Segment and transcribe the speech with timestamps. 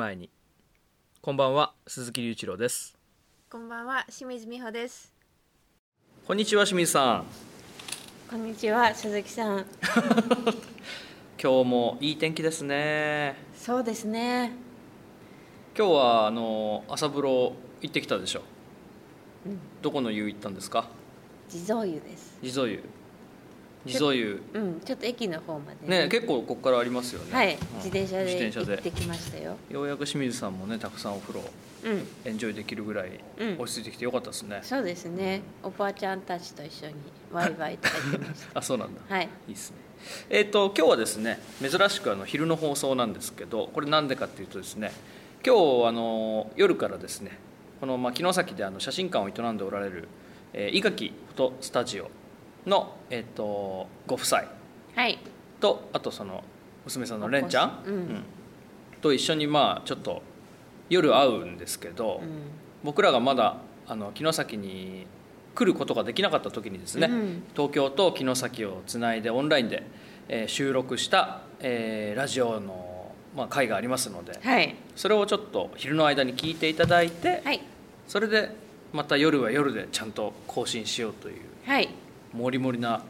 [0.00, 0.30] 前に
[1.20, 2.96] こんばんは鈴木隆一郎です
[3.50, 5.12] こんばんは、清水美穂です。
[6.26, 7.24] こんにちは清水さん
[8.30, 9.66] こんにちは、鈴木さん。
[11.42, 14.52] 今日もいい天気ですねそうですね。
[15.76, 18.42] 今日はあの朝風呂行ってきたでしょ、
[19.82, 20.88] どこの湯行ったんですか？
[21.46, 22.38] 地蔵湯です。
[22.42, 22.82] 地蔵湯
[23.86, 27.76] 地蔵湯うん、ちょっと駅の方まで、ね結構ここからありますよね、はい、うん。
[27.76, 28.72] 自転車で自転車で。
[28.72, 29.56] 行ってきましたよ。
[29.70, 31.44] ようやく清水さんもねたくさんお風呂
[31.82, 33.56] うん、エンジョイできるぐらいうん。
[33.58, 35.40] 落ち着いてきてよかったですね、そうですね。
[35.62, 36.94] おばあちゃんたちと一緒に
[37.32, 39.00] ワイワイと入ってまし あそうなんだ。
[39.00, 39.14] た。
[39.14, 39.24] はい。
[39.48, 39.76] いいですね。
[40.28, 44.92] えっ、と今日はですね珍しくあの昼の放送なんですけどこれなんでかっていうとですね
[45.44, 47.38] 今日あの夜からですね
[47.80, 50.08] この、まあ、城崎であの写真館を営んでおられる、
[50.52, 52.10] えー、伊垣フォトスタジオ
[52.66, 54.42] の、えっとご夫妻
[54.94, 55.18] はい。
[55.60, 56.42] とあとその
[56.84, 58.22] 娘さんのレンちゃん、うん
[59.00, 60.22] と一緒にまあちょっと
[60.90, 62.28] 夜会うんですけど、うん。
[62.84, 65.06] 僕らがまだあの城崎に
[65.54, 69.82] 来ることができなかった時にですね、うん東京と城崎をつないでオンラインで、
[70.28, 74.74] えー収録した、えーラジオの、まあ、会がありますのではい。
[74.96, 77.60] それをちょっと昼の間に聞いていただいて、はい。
[78.06, 78.50] それで
[78.92, 81.88] また夜は夜でちゃんと更新しようというはい。
[82.32, 83.02] もりもりな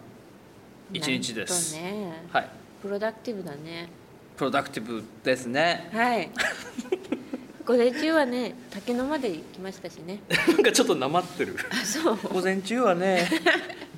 [0.92, 2.24] 一日です、ね。
[2.32, 2.48] はい
[2.82, 3.88] プロダクティブだね。
[4.36, 6.30] プロダクティブですねはい。
[7.66, 10.20] 午前中はね、竹野まで行きましたしね。
[10.48, 12.16] なんかちょっとなまってるあ、そう。
[12.32, 13.28] 午前中はね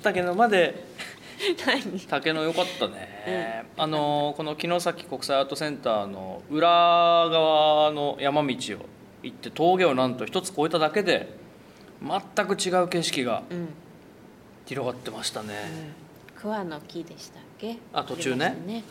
[0.03, 0.83] 竹野まで
[1.65, 1.99] 何？
[2.01, 8.57] 竹野良かったね、あのこの城崎国際アートセンターの裏側の山道を
[9.23, 11.35] 行って峠をなんと一つ越えただけで
[12.01, 13.69] 全く違う景色がうん。
[14.65, 15.93] 広がってましたね、
[16.35, 17.77] 桑の木でしたっけ？
[17.93, 18.55] あ途中ね。
[18.65, 18.83] ね。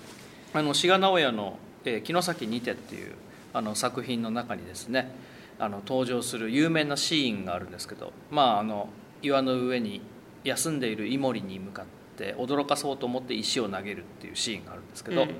[0.53, 3.15] あの志賀直哉の「えー城崎にて」っていう
[3.55, 5.11] あの作品の中にですね
[5.59, 8.89] あの登場する有名なシーンがあるんですけどまああの
[9.23, 10.03] 岩の上に
[10.45, 11.85] 休んでいるイモリに向かっ
[12.17, 15.35] て驚かそうと思って石を投げるっていうシーンがあるんですけど、うん。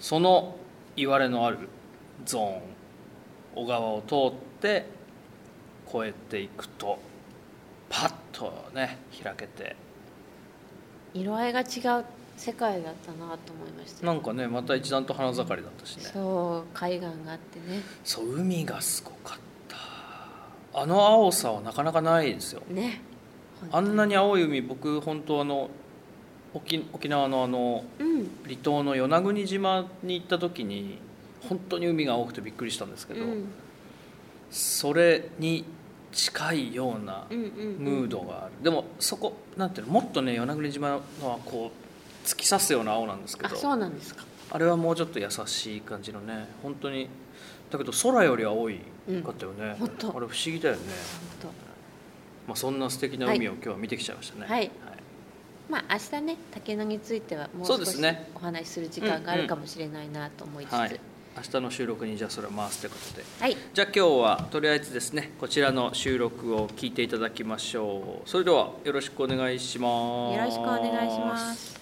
[0.00, 0.56] その
[0.96, 1.68] いわれのある
[2.24, 2.62] ゾーン
[3.54, 4.86] 小川を通って
[5.88, 6.98] 越えていくと
[7.92, 9.76] パッとね開けて。
[11.14, 12.04] 色合いが違う
[12.38, 14.06] 世界だったなと思いました。
[14.06, 16.04] なんかねまた一段と花盛りだったしね。
[16.04, 17.82] そう海岸があってね。
[18.02, 19.38] そう海がすごかっ
[19.68, 20.80] た。
[20.80, 22.62] あの青さはなかなかないですよ。
[22.70, 23.02] ね
[23.70, 25.68] あんなに青い海僕本当あの
[26.54, 28.30] 沖沖縄のあのうん。
[28.44, 30.98] 離島の与那国島に行った時に
[31.46, 33.48] 本当に海が青くてびっくりしたんですけど、うん。
[34.50, 35.66] それに
[36.12, 37.44] 近いようなうんうん
[37.78, 39.92] ムードがある、でもそこなんていうの？
[39.94, 43.54] もっとね与那国島のはこう突き刺すような青なんですけど。
[43.54, 44.24] あそうなんですか。
[44.50, 47.08] あれはもうちょっと優しい感じのね本当に。
[47.70, 48.80] だけど空より青い
[49.24, 50.08] かったよね、本当。
[50.10, 50.82] あれ不思議だよね、
[51.42, 51.50] 本
[52.46, 54.46] まあ、そんな素敵な海を今日は見てきちゃいましたね。
[54.46, 54.70] はい。
[55.68, 57.98] 当まあ明日ね竹野についてはもう少し
[58.34, 61.00] お話しする時間があるかもしれないなと思いつつ、はい
[61.36, 63.24] 明日の収録にじゃあそれを回すということで。
[63.40, 63.56] はい。
[63.72, 68.28] じゃあ今日はとりあえずですねこちらの収録を聞いていただきましょう。
[68.28, 70.36] それではよろしくお願いします。
[70.36, 71.80] よろしくお願いします。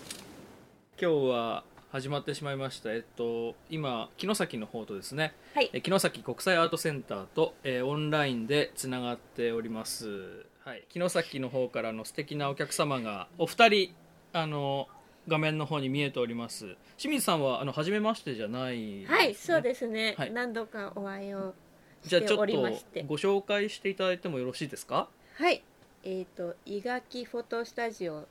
[1.01, 2.93] 今日は始まってしまいました。
[2.93, 5.35] えっと今城崎の方とですね。
[5.55, 5.71] はい。
[5.73, 13.95] え城崎国際アートセンターと、えーオンラインでつながっております、はい、城崎の方からの素敵なお客様がお二人
[14.33, 14.87] あの
[15.31, 16.77] 画面の方に見えております。
[16.99, 20.33] 清水さんはあの初めましてじゃない、はいそうですね、はい。
[20.33, 21.55] 何度かお会いを
[22.03, 25.09] しておじゃあちょっとりましてご紹介していただいてもよろしいですか？
[25.39, 25.63] はい、
[26.05, 28.27] えっ、と伊垣フォトスタジオ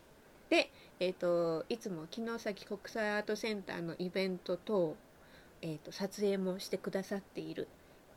[0.49, 0.69] で、
[0.99, 4.95] えっ、といつも城崎国際アートセンターのイベント等、
[5.61, 7.67] えっ、と撮影もしてくださっている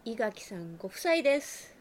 [0.05, 1.76] 伊垣さんご夫妻です。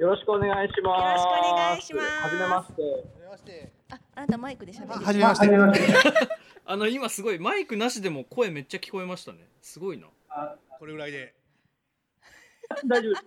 [0.00, 1.04] よろしくお願いします。
[1.06, 2.08] よろしくお願いします。
[2.08, 3.83] はじめまして。
[4.14, 5.04] あ、あなたマイクで喋る。
[5.04, 5.24] はじめ
[5.58, 5.94] まして。
[6.66, 10.06] あの今すごいマイクなしでも声めっちゃ聞こえましたねすごいな
[10.78, 11.34] これぐらいで。
[12.86, 13.24] 大丈夫です。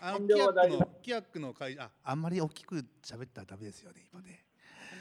[0.00, 4.44] あの遠キヤック慮は大丈夫のキヤックの会ああんまり大きく喋ったらダメですよね今ね。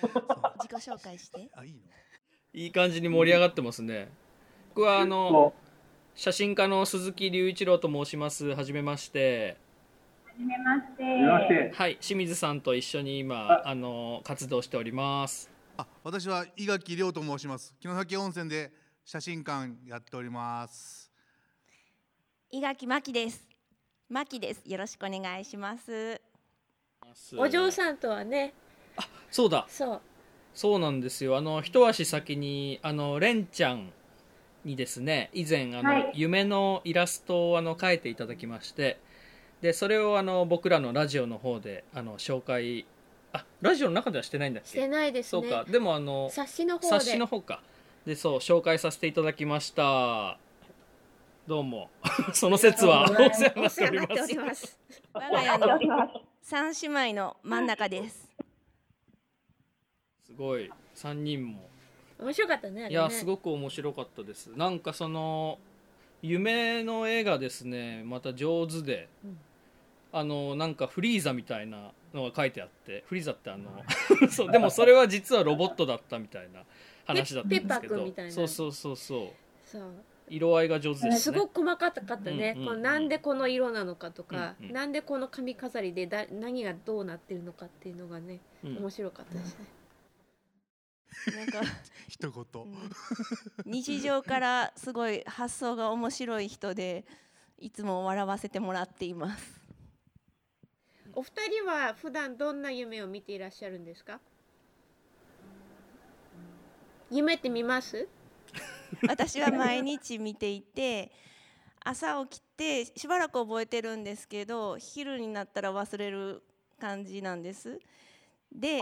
[0.01, 1.49] 自己紹介して。
[1.53, 1.79] あいいの？
[2.53, 4.09] いい感じに盛り上がってますね
[4.69, 5.53] 僕はあのも
[6.15, 9.57] 写真家の鈴木隆一郎と申しますはじめまして
[10.39, 11.71] めまして。
[11.73, 17.75] はい清水さんと一緒に今あの活動しておりますあ私は伊垣亮と申します。
[17.79, 18.71] 城崎温泉で
[19.05, 21.11] 写真館やっております。
[22.51, 23.47] 伊垣真希です。
[24.09, 24.61] 真希です。
[24.65, 26.21] よろしくお願いします。
[27.37, 28.53] お嬢さんとはね、
[29.31, 30.01] そうだそう
[30.53, 33.91] そうなんですよあの一足先にあのレンちゃん
[34.65, 38.99] にですね以前あの、はい夢のイラストをあの描いていただきまして
[39.61, 42.85] でそれをあの僕らのラジオの方であの紹介
[43.33, 45.41] あラジオの中ではしてないんだっしてけないですね。
[45.41, 45.65] そうか。
[45.69, 46.87] でもあの冊子の方で。
[46.87, 47.61] 冊子の方か。
[48.05, 50.37] でそう紹介させていただきました。
[51.47, 51.89] どうも。
[52.33, 54.33] その説はお世話になおっております。
[54.33, 54.79] ります
[55.13, 58.31] 我が家の三姉妹の真ん中です。
[60.25, 60.71] すごい。
[60.95, 61.67] 3人も。
[62.19, 62.89] 面白かったねね。
[62.89, 64.47] いやすごく面白かったです。
[64.55, 65.59] なんかその
[66.21, 69.39] 夢の絵がですねまた上手で、うん
[70.17, 73.83] あのなんかフリーザみたいなのが書いてあってフリーザってあの
[74.29, 76.63] そうでもそれは実はロボットだったみたいな
[77.05, 78.31] 話だったんですけペペッパーくどんみたいな。
[78.31, 79.27] そうそうそうそう。
[79.65, 79.91] そう。
[80.29, 81.17] 色合いが上手ですね。
[81.17, 88.77] すごく細かかったね、うんうんうんこのなんでこの色なのかとか、うんうんなんでこの髪飾りでだ何がどうなってるのかっていうのがね、うん。
[88.77, 89.65] 面白かったですね、
[91.37, 91.61] なんか
[92.09, 92.45] 一言。
[93.65, 97.05] 日常からすごい発想が面白い人で
[97.59, 99.66] いつも笑わせてもらっています。
[101.17, 104.19] お二人は普段どんな夢を見ていらっしゃるんですか？
[107.09, 108.07] 夢って見ます？
[109.09, 111.11] 私は毎日見ていて
[111.83, 116.43] 朝起きてしばらく覚えてるんですけど昼になったら忘れる
[116.79, 117.79] 感じなんです。
[118.51, 118.79] で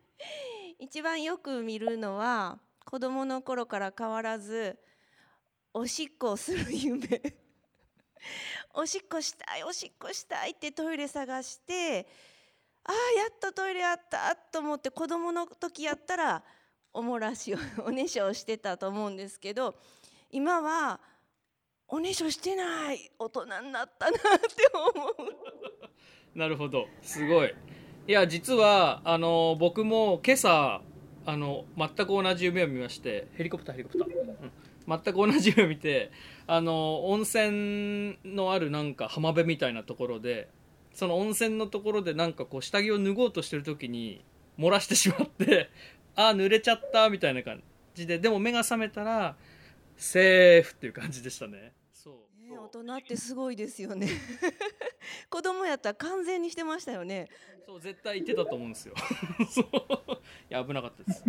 [0.80, 4.78] 一番よく見るのは子供の頃から変わらず
[5.74, 7.20] おしっこをする夢
[8.74, 12.06] おしっこしたいおしっこしたいってトイレ探して
[12.84, 16.42] ああやっとトイレあったと思って子供の時やったら
[16.92, 19.74] おもらしを おねしょをしてたと思うんですけど
[20.30, 21.00] 今は
[21.88, 25.14] おねしょしてない大人になったなって思う。
[26.38, 26.86] なるほど。
[27.02, 27.52] すごい。
[28.06, 30.82] いや実はあの僕も今朝
[31.26, 36.12] あの全く同じ夢を見ましてヘリコプターヘリコプター、全く同じ夢を見て
[36.52, 40.48] あの温泉のあるなんか浜辺みたいなところで
[40.92, 44.24] その温泉のところでなんかこう下着を脱ごうとしてる時に
[44.58, 45.70] 漏らしてしまって
[46.16, 47.62] あー濡れちゃったみたいな感
[47.94, 49.36] じででも目が覚めたら
[49.96, 51.72] セーフっていう感じでしたね。
[51.92, 52.42] そう。
[52.42, 54.08] ね、大人ってすごいですよね。
[55.30, 57.28] 子供やったら完全にしてましたよね。
[57.64, 58.94] そう絶対言ってたと思うんですよ。
[59.52, 59.64] そう。
[60.14, 60.18] い
[60.48, 61.22] や危なかったです。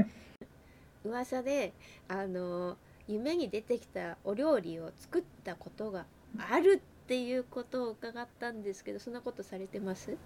[1.03, 1.73] 噂で
[2.07, 2.77] あの
[3.07, 6.05] 夢に出てきたお料理を作ったことが
[6.49, 10.17] あるっていうことを伺ったんですけどそんなことされてます？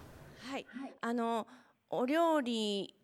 [0.50, 0.66] はい、
[1.00, 1.46] あの
[1.90, 2.94] お料理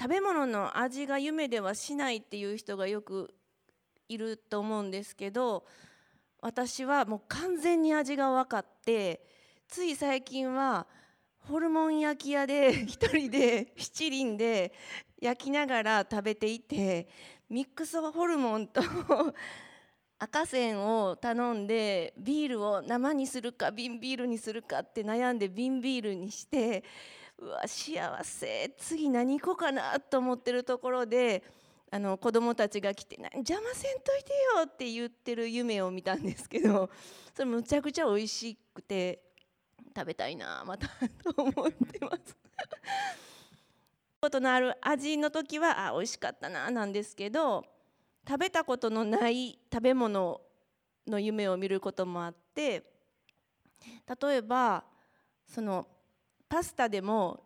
[0.00, 3.34] 食べ物の味が夢ではしないっていう人がよく
[4.08, 5.64] いると思うんですけど
[6.40, 9.22] 私はもう完全に味が分かって
[9.68, 10.86] つい最近は
[11.38, 14.72] ホルモン焼き屋で 一人で七輪で
[15.20, 17.08] 焼きながら食べていて
[17.50, 18.80] ミックスホルモンと
[20.20, 26.84] 赤線を頼んでビールを生にするか瓶ビールにするかって悩んで瓶ビールにして
[27.38, 31.42] うわ幸せ次何行こうかなと思ってるところで
[31.90, 36.88] あの子供たちが来て「邪魔せんといてよ」って言ってる夢を見たんですけど
[37.34, 39.20] それむちゃくちゃ美味しくて
[39.96, 40.86] 食べたいなまた
[41.34, 42.36] と思ってます。
[44.20, 47.64] ことのある味の時はあ美味しかったななんですけど
[48.28, 50.40] 食べたことのない食べ物
[51.06, 52.84] の夢を見ることもあって
[54.22, 54.84] 例えば
[55.48, 55.86] その
[56.48, 57.42] パスタでも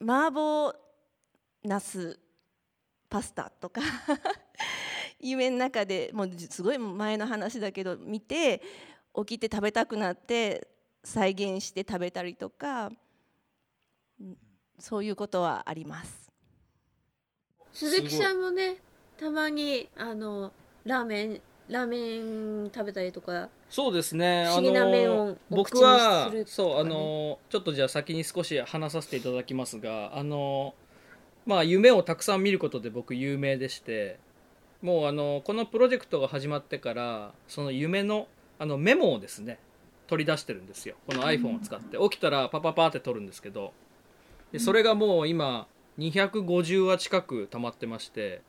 [0.00, 0.74] 麻婆
[1.62, 2.18] ナス
[3.10, 3.82] パスタとか
[5.20, 8.62] 夢の中でもうすごい前の話だけど見て
[9.14, 10.68] 起きて食べたくなって
[11.04, 12.90] 再現して食べたりとか
[14.78, 16.30] そういうことはあります。
[17.72, 18.76] 鈴木さんもね
[19.18, 20.52] たまにあの
[20.84, 24.46] ラーメンラーメン食べたりとかそうですね。
[24.48, 30.74] 不思議な面をあのお口に僕はねそうあのちょっとじゃあ先に少し話させていただきますが、あの
[31.44, 34.18] まあ夢をたくさん見ることで僕有名でして、
[34.80, 38.28] もうあのこのプロジェクトが始まってからその夢の
[38.58, 39.58] あのメモをですね
[40.06, 40.94] 取り出してるんですよ。
[41.06, 43.72] この iPhone を使って起きたらパパパって取るんですけど、
[44.52, 45.66] でそれがもう今
[45.98, 48.42] 250話近く溜まってまして。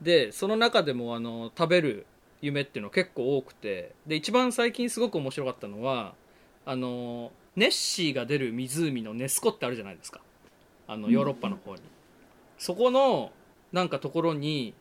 [0.00, 2.06] でその中でもあの食べる
[2.42, 6.14] 夢っていうの結構多くてで一番最近すごく面白かったのは
[6.64, 10.20] あのネッシーが出る湖のネスコってあるじゃないですか。
[10.88, 11.80] あのヨーロッパの方に、
[12.58, 13.32] そこの
[13.72, 14.72] なんかところに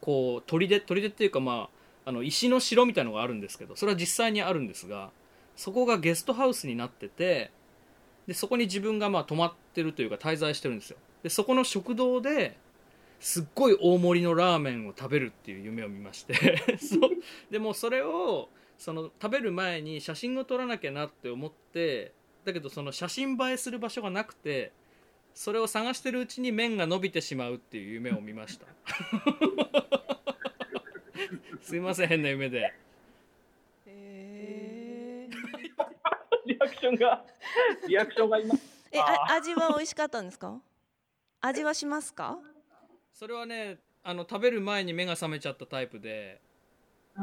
[0.00, 1.68] こう砦砦っていうかま
[2.04, 5.10] ああの石の城みたいのがあるんですけどそれは実際にあるんですが
[5.56, 7.50] そこがゲストハウスになってて
[8.26, 10.96] でそこに自分がまあ泊まってるというか滞在してるんですよ。
[11.22, 12.56] でそこの食堂で
[13.18, 16.34] すっごい大盛りのラーメンを食べるっていう夢を見まして。
[16.78, 17.10] そう。
[17.50, 18.48] でもそれを
[18.78, 22.12] その食べる前に写真を撮らなきゃなって思って
[22.44, 24.72] だけどその写真映えする場所がなくて
[25.34, 28.66] それを探してるうちに麺が伸びてしまうっていう夢を見ました。
[31.60, 32.72] すいません変な夢で
[33.86, 37.24] へーリアクションが、
[37.86, 38.54] リアクションが今。
[38.92, 40.58] えあ味は美味しかったんですか？
[41.42, 42.38] 味はしますか？
[43.12, 46.40] それはねあの食べる前に目が覚めちゃったタイプで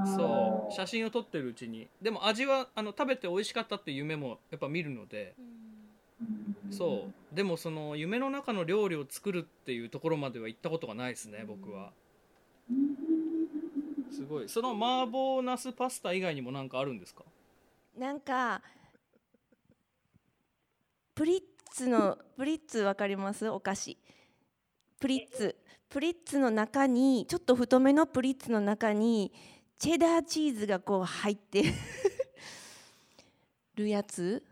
[0.05, 1.87] そう写真を撮ってるうちに。
[2.01, 5.33] でも味はあの食べて美味しかったっていう夢もやっぱ見るので
[6.71, 7.35] そう。
[7.35, 11.91] でもその夢の中の料理を作るっていうところまでは行ったことがないですね僕は。
[14.11, 14.47] すごい。
[14.47, 17.23] その麻婆ナスパスタ以外にも何かあるんですか？
[17.97, 18.61] なんか
[21.17, 23.49] プリッツのプリッツわかります？
[23.49, 23.97] お菓子。
[24.99, 25.55] プリッツ。
[25.89, 29.33] プリッツの中にちょっと太めのプリッツの中に
[29.79, 31.63] チェダーチーズがこう入って
[33.73, 34.43] るやつ？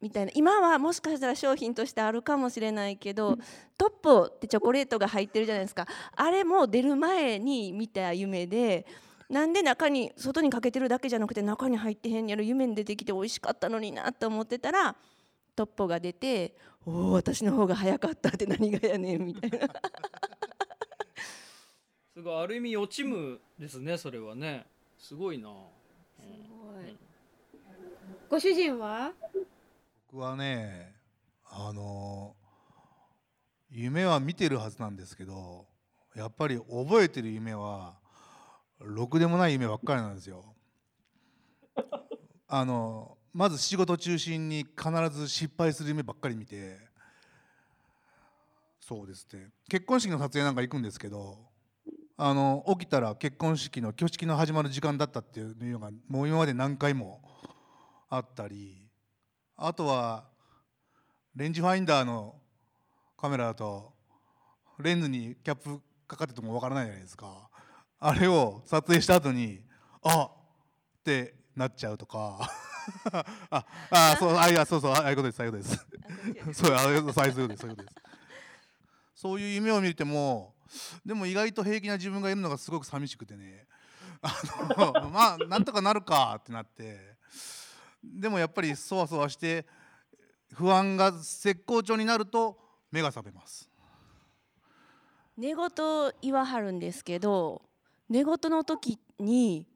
[0.00, 0.32] みたいな。
[0.34, 3.38] 今はもしかしたら商品としてあるかもしれないけど
[3.78, 5.86] トッポってチョコレートが入ってるじゃないですか。
[6.16, 8.86] あれも出る前に見た夢で
[9.28, 12.42] なんで中に外にかけてるだけじゃなくて中に入ってへんやろ。
[12.42, 14.96] 夢に出てきて美味しかったのになと思ってたら
[15.54, 16.56] トッポが出て
[16.86, 19.58] 「おお私の方が早かった」って何がやねんみたいな。
[22.14, 24.66] すごいある意味予知夢ですねそれはね。
[24.98, 25.48] すごいな。
[26.16, 26.96] すごい。
[28.28, 29.12] ご主人は？
[30.12, 30.94] 僕はね
[31.44, 32.36] あの
[33.70, 35.66] 夢は見てるはずなんですけど
[36.14, 37.98] やっぱり覚えてる夢は
[38.78, 40.54] ろくでもない夢ばっかりなんですよ。
[42.46, 46.78] あのまず仕事中心に必ず失敗する夢ばっかり見て
[48.78, 49.48] そうですね。
[49.68, 51.38] 結婚式の撮影なんか行くんですけど
[52.16, 57.20] あの起きたら結婚式の挙式の始まる時間だったっていうのがもう今まで何回も
[58.08, 58.86] あったり
[59.56, 60.24] あとは
[61.34, 62.36] レンジファインダーの
[63.16, 63.92] カメラだと
[64.78, 67.48] レンズにキャップかかっててもわからないじゃないですか。
[67.98, 69.60] あれを撮影した後に
[70.02, 72.38] あってなっちゃうとか。
[73.50, 75.86] ああそうあいやそうそうああいうことですああいうことです。
[76.62, 77.94] そうああいうそういうことですそういうことです。
[79.14, 80.54] そういう夢を見ても
[81.04, 83.66] でも意外と平気な自分がいるのがすごく寂しくてね。
[84.22, 84.32] あ
[84.78, 87.14] の まあなんとかなるかってなって。
[88.02, 89.66] でもやっぱりそわそわして
[90.52, 92.58] 不安が絶好調になると
[92.90, 93.70] 目が覚めます。
[95.36, 95.68] 寝言
[96.22, 97.62] 言わはるんですけど
[98.08, 99.66] 寝言の時に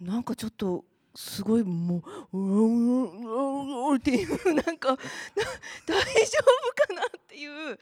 [0.00, 2.02] なんかちょっとすごいも
[2.32, 4.96] う「ううんうんうん」っていうなんかな
[5.86, 7.78] 大丈夫かなっていう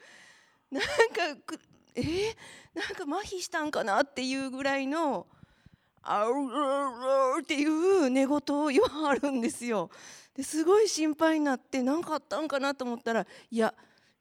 [0.69, 1.59] なんかく
[1.95, 2.35] えー、
[2.73, 5.27] なんか麻痺したんかなっていうぐらいの
[6.01, 9.89] 「あうううう」っていう寝言を言わはるんですよ。
[10.35, 13.73] ですごい心配になって何かあったんかなと思ったらいや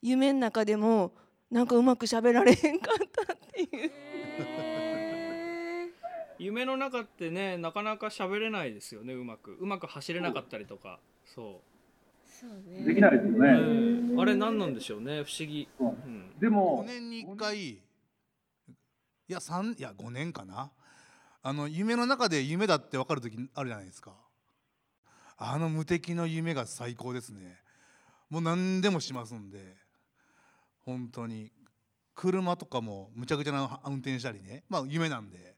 [0.03, 1.13] 夢の中でも
[1.51, 3.93] なんかうまく喋られへんかったっていう。
[6.43, 9.57] 夢の中ってねなかなか喋れないですよねうまく。
[9.61, 10.99] うまく走れなかったりとか。
[11.25, 11.63] そ
[12.25, 12.85] そうね。
[12.85, 13.49] できないですよう、ね。
[13.49, 14.21] うん。
[14.21, 15.89] あれ何なんでしょうね不思議、うん。
[15.89, 17.79] うん、でも5、年に1回い
[19.29, 20.71] や3いや5年かな。
[21.45, 24.13] あの夢の中で夢だって分かる時あるじゃないですか。
[25.39, 27.57] あの無敵の夢が最高ですね。
[28.31, 29.77] もう何でもしますんで。
[30.85, 31.51] 本当に。
[32.15, 34.65] 車とかもむちゃくちゃな運転したりね。
[34.69, 35.52] まあ夢なんで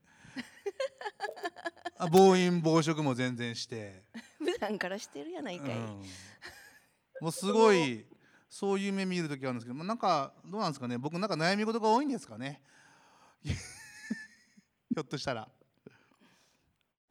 [1.97, 4.03] あ暴飲暴食も全然して。
[4.39, 6.03] 普段からしてるやないかい、うん、
[7.21, 8.05] もうすごい
[8.49, 10.99] そういう夢見る時あるんですけど、まあ、なんかどうなんですかね。
[10.99, 12.61] 僕なんか悩み事が多いんですかね。
[13.45, 15.49] ひょっとしたら。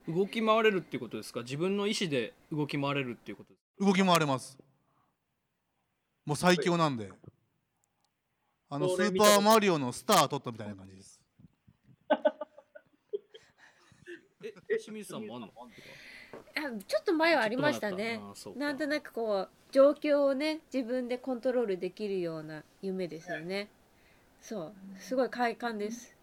[0.08, 1.42] 動き回れるっていうことですか？
[1.42, 4.58] 自分の意思で動き回れるっていうことです動き回れます。
[6.26, 7.12] もう最強なんで。
[8.70, 11.22] あのスーパーマリオのスター取ったみたいな感じです
[14.44, 15.48] え清水さんもあんの？
[15.48, 15.52] あ
[16.88, 18.20] ちょっと前はありましたね。
[18.56, 23.70] なんとなくこう状況をね自分でコントロールできるような夢ですよね。
[24.42, 24.74] そう。
[25.00, 26.16] すごい快感です、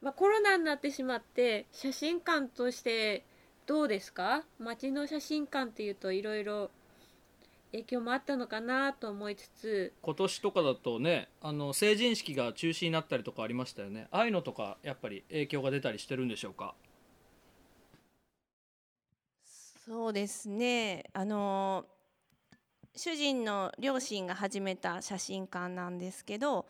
[0.00, 3.24] まあ、コロナになってしまって写真館として
[3.66, 4.44] どうですか？
[4.58, 6.70] 街の写真館っていうといろいろ
[7.72, 9.92] 影響もあったのかなと思いつつ。
[10.02, 14.08] 今年とかだとねあの成人式が中止になったりとかありましたよね。
[14.10, 16.74] ああいうのとかやっぱり影響が出たりしてるんでしょうか？
[19.44, 21.04] そうですね。
[21.12, 21.86] あの
[22.96, 26.66] 主人の両親が始めた写真館なんですけど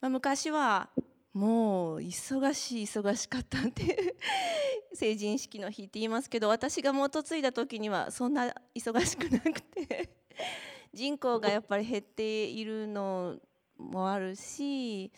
[0.00, 0.90] まあ、昔は
[1.36, 4.14] もう忙しい忙しかったって
[4.94, 10.08] 成人式の日って言いますけど私が元継いだ時にはそんな忙しくなくて
[10.94, 13.36] 人口がやっぱり減っているの
[13.76, 15.12] もあるし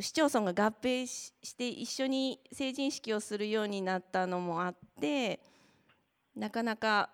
[0.00, 5.38] 市町村が合併して一緒に成人式をするようになったのもあって
[6.34, 7.10] なかなか、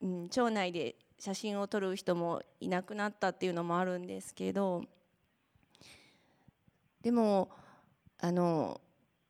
[0.00, 4.86] うん、町内で写真を撮る人もいなくなったっていうのもあるんですけど
[7.06, 7.50] でも
[8.18, 8.80] あの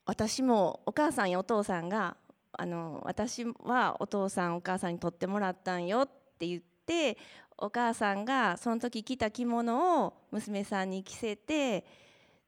[0.07, 2.17] 私もお母さんやお父さんが
[2.53, 7.19] あの私はお父さんお母さんに撮ってもらったんよって言って
[7.59, 11.85] お母さんがその時着た着物を娘さんに着せて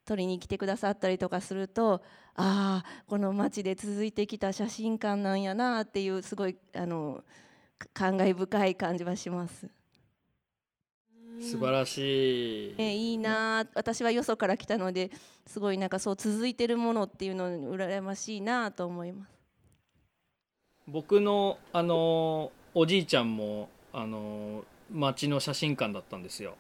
[0.07, 2.01] 取りに来てくださったりとかすると
[2.35, 7.23] ああこの町で続いてきた写真館なんやなっていうすごいあの
[7.93, 9.69] 感慨深い感じはします。
[11.41, 12.75] 素晴らしい。
[12.79, 15.11] えいいな私はよそから来たので
[15.47, 19.39] すごいなんかそう続いてるものっていうの羨ましいなと思います。
[20.87, 26.57] 僕のあのおじいちゃんもあの町の写真館だったんですよ。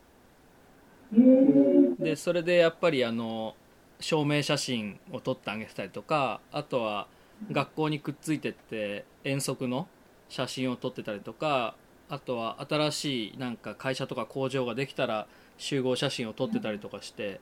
[1.99, 3.55] でそれでやっぱりあの
[4.01, 7.09] 証明写真を撮ってあげてたりとかあとは
[7.51, 9.89] 学校にくっついてって遠足の
[10.29, 11.75] 写真を撮ってたりとか
[12.09, 15.27] あとは新しいなんか会社とか工場ができたら
[15.59, 17.41] 集合写真を撮ってたりとかして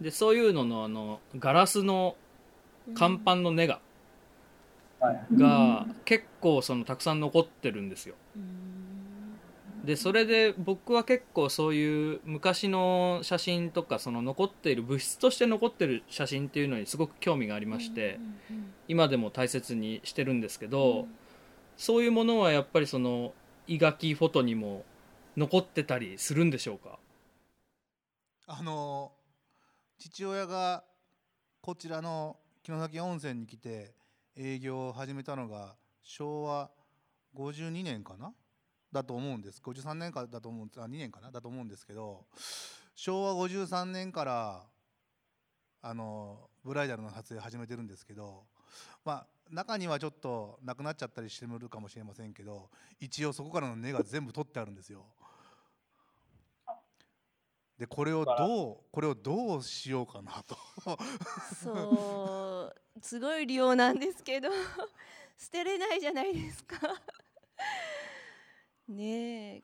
[0.00, 2.16] でそういうののあのガラスの
[2.98, 3.80] 甲板の根が
[5.36, 8.14] が結構そのたくさん残ってるんですよ。
[9.84, 18.18] でそれで僕は結構そういう昔の写真とかその残っている物質として残ってる写真っていうのにすごく興味がありまして
[18.88, 21.06] 今でも大切にしてるんですけど
[21.76, 23.34] そういうものはやっぱりその
[23.66, 24.84] 胃がきフォトにも
[25.36, 26.98] 残ってたりするんでしょうか？
[28.46, 29.12] あの
[29.98, 30.84] 父親が
[31.62, 33.94] こちらの城崎温泉に来て
[34.36, 36.70] 営業を始めたのが昭和
[37.34, 38.34] 52年かな？
[38.92, 39.62] だと思うんです。
[39.64, 41.30] 53年かだと思うあ2年かな？
[41.30, 42.26] だと思うんですけど
[42.94, 44.62] 昭和53年から
[45.80, 48.44] あのブライダルの撮影始めてるんですけど
[49.04, 52.68] まあ中にはちょっとなくなっちゃったりしてるかもしれませんけど
[53.00, 55.06] 一応そこからの根が全部取ってあるんですよ。
[57.78, 60.56] でこれをどうこれをどうしようかなと。
[61.62, 64.48] そうすごい量なんですけど
[65.38, 66.76] 捨てれないじゃないですか。
[68.88, 69.62] ねえ。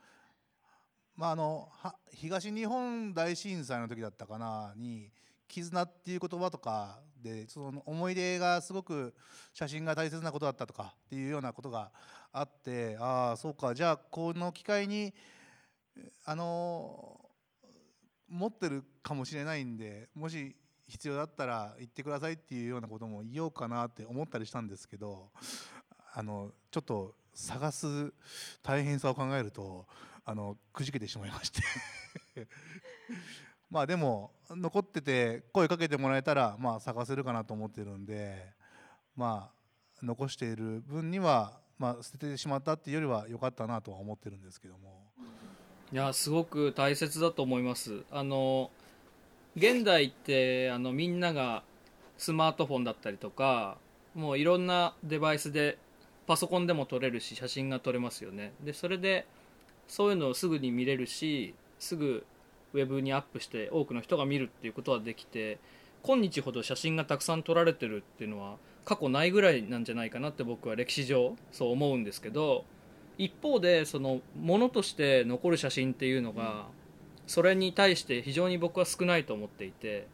[1.16, 1.72] まああの
[2.12, 5.11] 東日本大震災の時だったかなに
[5.51, 9.15] 絆っていう言葉とかでその思い出がすごく
[9.53, 11.91] 写真が大切なことだったとかっていうようなことが
[12.33, 13.75] あってああそうか。
[13.75, 15.13] じゃあこの機会に
[16.25, 17.21] あの
[18.29, 20.57] 持ってるかもしれないんでもし
[20.89, 25.31] 必要だったら言ってくださいっていうようなことも言おうかなって思ったりしたんですけど
[26.15, 28.13] あのちょっと探す
[28.63, 29.87] 大変さを考えると
[30.25, 31.61] あのくじけてしまいまして。
[33.71, 38.53] まあでも残ってて声かけてもらえたらまあ探せるかなと思ってるんで
[39.17, 45.07] まあ残している分にはまあ捨ててしまったっていうよりは良かったなとは思ってるんですけども。
[45.93, 48.03] いやすごく大切だと思います。
[48.13, 48.71] あの
[49.57, 51.65] 現代ってあのみんなが
[52.17, 53.77] スマートフォンだったりとか
[54.15, 55.79] もういろんなデバイスで
[56.27, 58.53] パソコンでも撮れるし写真が撮れますよね。
[58.63, 59.27] でそれで
[59.89, 62.25] そういうのをすぐに見れるしすぐ
[62.73, 65.59] ウェブにアップして多くの人が見るっていうことはできて
[66.03, 72.65] 今日ほど写真がたくさん撮られてるっていうのは過去ないぐらいなんじゃないかなって僕は歴史上そう思うんですけど
[73.19, 76.67] 一方でそのものとして残る写真っていうのが
[77.27, 80.09] それに対して非常に僕は少ないと思っていて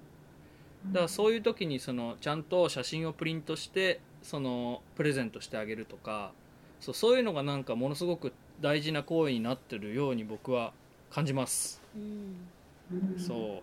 [0.89, 6.33] だからそういう時にそのちゃんと写真をプリントしてそのプレゼントしてあげるとか
[6.81, 10.73] そうそういうのがなんかものすごく大事な行為になってるように僕は
[11.11, 13.63] 感じます、うん、そ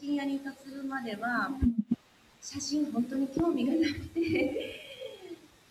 [0.00, 1.50] 深夜に嫁ぐまでは
[2.40, 4.74] 写真本当に興味がなくて。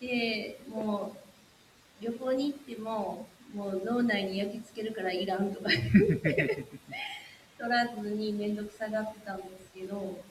[0.00, 1.16] でも
[2.00, 5.70] う旅行に行ってももう脳内に焼き付けるからいらんとか。
[7.58, 10.22] 取らずに面倒くさがってたんですけど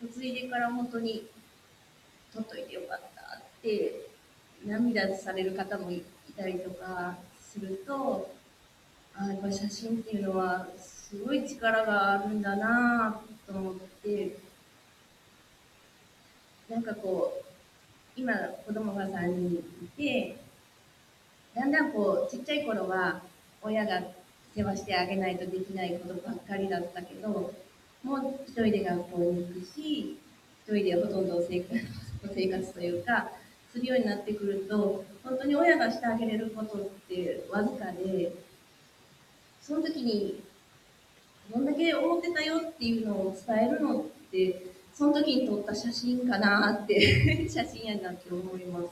[0.00, 1.26] 嫁いでから本当に
[2.32, 4.06] 取っといてよかったって
[4.64, 6.04] 涙される方もい
[6.36, 8.32] たりとかすると
[9.20, 14.50] あやっぱ写真っていうのはすごい力があるんだなと思って。
[16.70, 17.44] なんかこう
[18.16, 18.32] 今
[18.64, 20.36] 子供が3人いて
[21.52, 23.22] だんだんこうちっちゃい頃は
[23.60, 24.02] 親が
[24.54, 27.52] 世話してあげないとできないことばっかりだったけど
[28.04, 30.16] もう一人で学校に行くし
[30.64, 31.74] 一人でほとんど生活
[32.32, 33.28] 生活というか
[33.72, 38.32] するようになってくると本当に親がしてあげれることってわずかで
[39.70, 40.42] その時に
[41.48, 48.88] どんだけ思ってたよっていうのを伝えるのってその時に撮った写真かなって 写真やなって思います。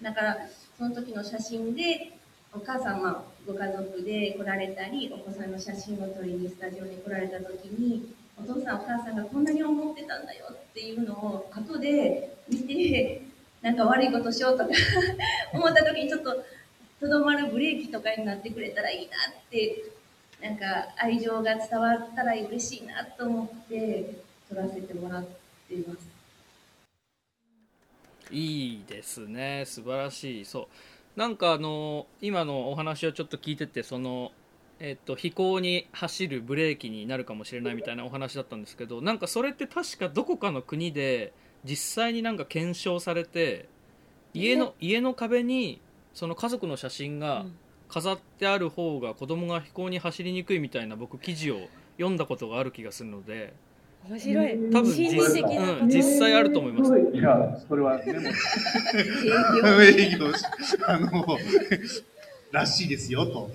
[0.00, 0.38] だから
[0.78, 2.12] その時の写真で
[2.54, 13.22] お母様ご家族で来られたりお子さんの写真を撮りにスタジオに来られた時にお父さんお母さんがこんなに思ってたんだよっていうのを後で見て
[13.62, 14.70] なんか悪いことしようとか
[15.52, 16.44] 思った時にちょっと
[17.00, 19.84] とどまるブレーキとかになってくれたらいいなって
[20.42, 20.64] なんか
[20.98, 24.14] 愛情が伝わったら嬉しいなと思って
[24.48, 25.24] 撮らせてもらっ
[25.68, 26.08] ています。
[28.30, 29.64] いいですね。
[29.66, 30.44] 素晴らしい。
[30.44, 30.68] そ
[31.16, 31.18] う。
[31.18, 34.32] なんかあの今のお話をちょっと聞いててその
[34.80, 41.32] えっと、飛行に走るブレーキになるかもしれないみたいなお話だったんですけどなんかそれって確かどこかの国で
[41.64, 43.68] 実際になんか検証されて
[44.34, 45.80] 家の家の壁に
[46.18, 47.46] その家族の写真が
[47.88, 53.54] 飾ってある方が子供が飛行に走りにくいみたいな僕記事を読んだことがある気がするので
[54.08, 54.58] 面白い。
[54.72, 56.90] 多分心理的なこと、うん、実際あると思います。
[57.16, 58.20] いや、それはメモ。
[59.80, 60.44] 営業し
[60.88, 61.38] あの
[62.50, 63.48] らしいですよと。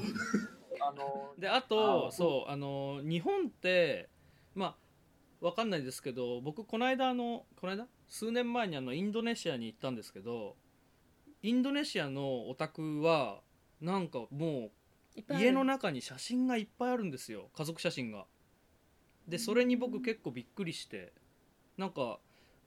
[0.80, 4.08] あの、であとあそうあの日本って
[4.56, 4.78] ま
[5.41, 7.88] あわかんないですけど僕この間あのこの間？
[8.08, 10.56] 数年前にあのインドネシアに行ったんですけど
[11.43, 13.41] インドネシアのお宅は
[13.82, 14.71] なんかも
[15.17, 17.49] う家の中に写真がいっぱいあるんですよ。
[17.56, 18.25] 家族写真が。
[19.27, 21.13] でそれに僕結構びっくりして。
[21.77, 22.19] なんか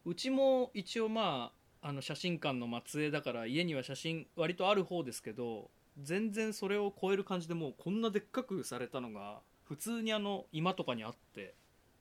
[0.05, 5.71] うちも一応まああの写真館の末裔だから家には写真割とある方ですけど
[6.03, 11.55] 全然それを超える感じでもうこんなでっかくされたのが普通にあの今とかにあって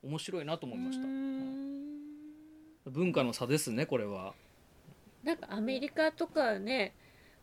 [0.04, 1.06] 面白いなと思いました。
[1.06, 1.66] うーん。
[2.88, 4.34] 文化の差ですねこれは
[5.26, 6.94] なんかアメリカとかね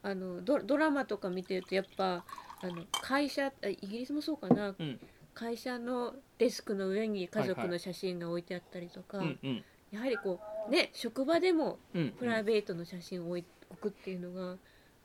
[0.02, 2.24] あのドドラマとか見てるとやっぱ
[2.62, 5.00] あの会社あイギリスもそうかな、うん。
[5.34, 9.64] 会社のデスクの上に家族の写真が置いてあったりとか、うんうん。
[9.90, 14.56] やはりこうね職場でもうんプライベートの写真を置い置くっていうのが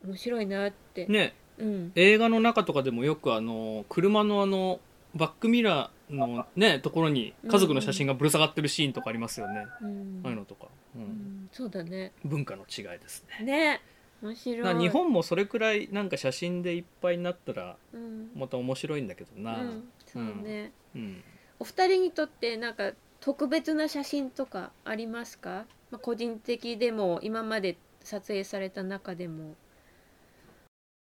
[0.04, 1.34] 面白いなって、ね。
[1.58, 4.78] うん、映画の中とかでもよくあの車のあの
[5.16, 10.20] バックミラーのねところに家族の写真がぶら下がってるシーンとかありますよね、うん。
[10.24, 11.08] ああいうのとか、う、うんん、
[11.52, 12.12] そうだね。
[12.24, 13.44] 文化の違いですね。
[13.44, 13.80] ね
[14.22, 14.78] 面白い。
[14.78, 21.22] 日本もそれくらいなんか写真でいっぱいになったらうん、また面白いんだけどな、うん、そうね、うん。
[21.60, 29.54] お二人にとってなんか特別な写真とかありますか、まあ、個人的でも今まで撮影された中でも。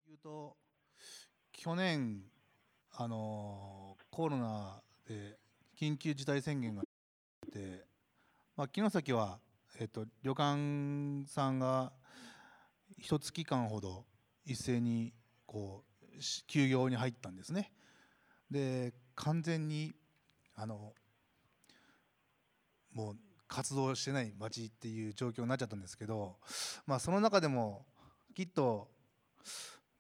[0.06, 0.56] 言うと
[1.52, 2.22] 去年
[2.92, 5.36] あのコロナで
[5.78, 6.82] 緊急事態宣言が
[7.52, 7.84] 出て、
[8.56, 9.38] まあ、城崎は、
[9.78, 11.92] えっと、旅館さんが
[12.98, 14.06] 一月間ほど
[14.46, 15.12] 一斉に
[15.44, 17.72] こう休業に入ったんですね。
[18.50, 19.94] で完全に
[20.54, 20.94] あの
[22.94, 23.16] もう
[23.48, 26.36] 活動してない街っていう状況になっちゃったんですけど、
[26.86, 27.84] まあ、その中でも
[28.34, 28.88] きっと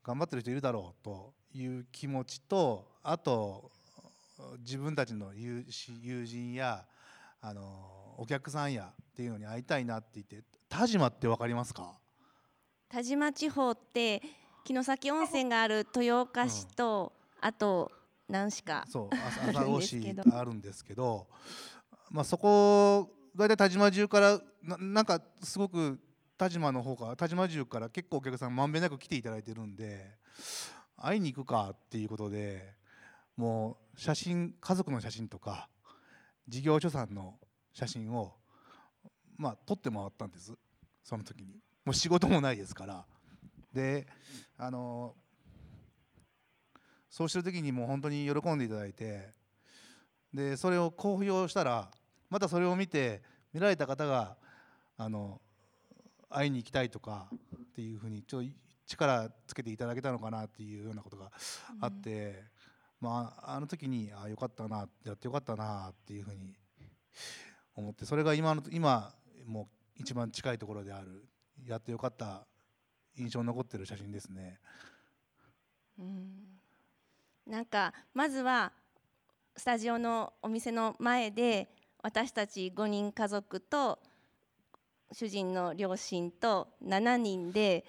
[0.02, 3.70] 頑張ってる人いるだろうという気持ちとあと
[4.60, 5.64] 自分たちの友
[6.24, 6.86] 人や
[7.42, 11.98] あのお客さんやっていうのに会いたいなって言って田島って分かりますか？
[12.90, 14.20] 田島地方って
[14.66, 17.90] 城崎温泉がある豊岡市と、あと
[18.28, 20.36] 何市かそう朝来市ですけど。
[20.36, 21.28] あるんですけど、
[22.10, 25.98] まあ、そこ大体田島中からななんかすごく
[26.36, 30.18] 田島の方から田島中から結構お客さんまんべんなく来ていただいてるんで
[30.98, 32.74] 会いに行くかっていうことで
[33.34, 35.70] もう写真家族の写真とか
[36.46, 37.38] 事業所さんの
[37.72, 38.34] 写真を
[39.36, 40.52] まあ撮って回ったんです。
[41.02, 41.60] その時に。
[41.84, 43.04] もう仕事もないですから。
[43.72, 44.06] で
[44.56, 45.14] あの
[47.10, 49.34] そうしてる時にもう本当に喜んでいただいて。
[50.34, 51.90] でそれを公表したら
[52.28, 53.22] またそれを見て
[53.54, 54.36] 見られた方が
[54.98, 55.40] あの
[56.28, 58.48] 会いに行きたいとかっていうふうにちょっと
[58.86, 61.30] 力つけていただけたのかなっていうようなことが
[61.80, 62.44] あって、
[63.00, 66.54] まああの時にあよかったなやってよかったなっていうふうに
[67.74, 68.04] 思って。
[68.04, 69.14] それが今の今
[69.46, 69.66] もう
[70.00, 71.24] 一番近いところである
[71.66, 72.46] やってよかった
[73.16, 74.58] 印象に残ってる写真ですね。
[75.98, 76.60] うん
[77.46, 78.72] なんかまずは
[79.56, 81.68] スタジオのお店の前で
[82.02, 83.98] 私たち5人家族と
[85.12, 87.84] 主人の両親と7人で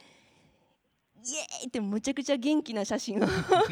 [1.28, 3.28] イエーイってむちゃくちゃ元気な写真を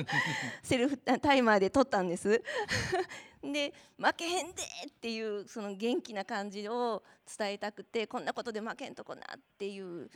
[0.61, 2.43] セルフタイマーで撮ったんです。
[3.41, 7.03] で負けへんでっていうその元気な感じを
[7.37, 10.09] 伝えたくてこんなことで負けんとこなっていう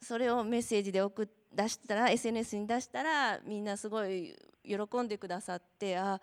[0.00, 6.20] それをメッセージで送出したら SNS に出したらみんなすごい喜んでくださってあ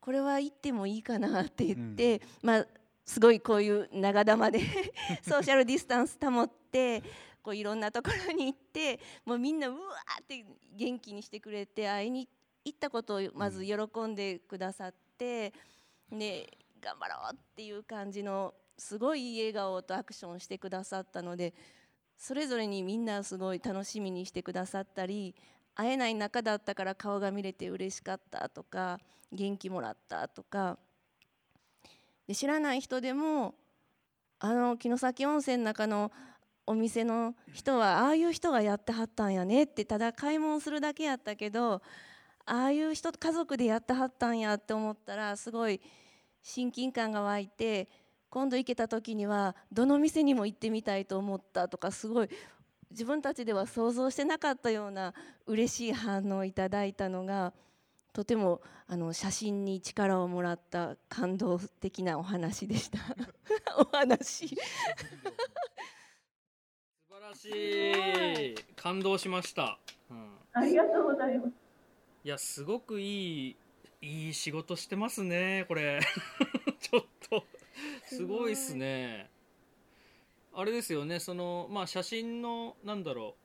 [0.00, 2.66] これは言ってもいいかなって言って、まあ
[3.08, 4.60] すごいこういう長玉で
[5.26, 7.02] ソーシャルディスタンス保って
[7.48, 10.44] こういろんなところに行ってもうみんなうわーって
[10.76, 12.28] 元気にしてくれて会いに
[12.62, 13.74] 行ったことをまず喜
[14.06, 15.54] んでくださって、
[16.12, 21.54] で頑張ろうっていう感じのすごいいい笑顔とアクションしてくださったので
[22.18, 25.34] それぞれにみんなすごい楽しみにしてくださったり
[25.74, 29.00] 会えない中だったから顔が見れて嬉しかったとか
[29.32, 30.76] 元気もらったとか
[32.26, 33.54] で知らない人でも
[34.38, 36.12] あの城崎温泉の中の
[36.68, 41.80] お店の人はああいう人がやってはったんやねってただ買い物するだけやったけど
[42.44, 45.80] ああいう人家族でやってはったんやって思ったらすごい
[46.42, 47.88] 親近感が湧いて
[48.28, 52.28] 今度行けた時にはどの店にも行ってみたいと思ったとかすごい
[52.90, 55.14] 自分たちでは想像してなかったような
[55.46, 57.54] 嬉しい反応をいただいたのが
[58.12, 62.98] とてもあの写真に力をもらった感動的なお話でした。
[63.78, 64.56] お話
[67.28, 68.54] らしい。
[68.74, 69.78] 感動しました、
[70.10, 71.52] うん、ありがとうございます。
[72.24, 73.56] いやすごくいい
[74.00, 76.00] いい仕事してますねこれ。
[76.80, 77.44] ちょっと。
[78.06, 79.30] すごいっすね。
[80.54, 83.36] あれですよねそのまあ写真のなんだろ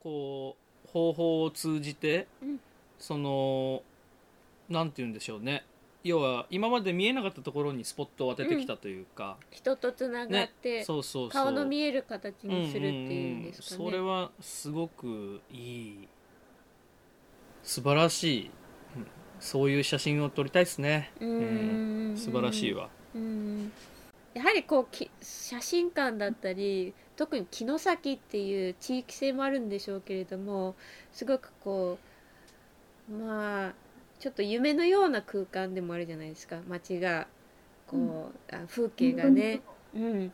[0.00, 2.60] うこう方法を通じて、うん。
[2.98, 3.82] その
[4.70, 5.66] なんて言うんでしょうね
[6.06, 11.44] 要は今まで見えなかったところにスポットを当ててきたというか、人とつながねって、そうそうそう。
[11.44, 13.90] 顔の見える形にするっていうんですかね。
[13.90, 16.08] それはすごくいい
[17.62, 18.50] 素晴らしい。
[18.96, 19.06] うん
[19.38, 21.12] そういう写真を撮りたいですね。
[21.20, 22.88] うーん素晴らしいわ。
[23.14, 23.70] うん。
[24.34, 30.74] やはりこうき写真館だったり特に城崎っていう地域性もあるんでしょうけれども
[31.10, 31.98] すごくこ
[33.10, 33.74] うまあ
[34.18, 36.60] ちょっと夢のような空間でもあるじゃないですか。
[36.68, 37.26] 街が
[37.86, 39.60] こう、あ風景がね、
[39.94, 40.32] うん、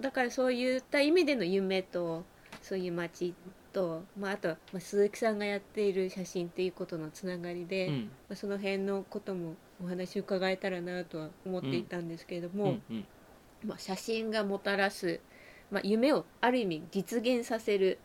[0.00, 2.24] だからそういった意味での夢と
[2.62, 3.34] そういう街
[3.72, 7.94] と、まあ、あとは、まあ、鈴木さんがやっている写真っていうことのつながりで、うん。
[8.28, 13.06] まあ、その辺のこともお話伺えたらなとは思っていたんですけれども、うんうん。
[13.64, 15.20] まあ、写真がもたらす、
[15.70, 17.98] まあ、夢をある意味実現させる